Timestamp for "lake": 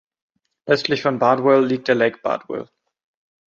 1.93-2.17